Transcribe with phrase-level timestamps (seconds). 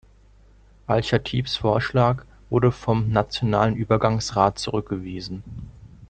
[0.87, 5.43] Al-Chatibs Vorschlag wurde vom Nationalen Übergangsrat zurückgewiesen.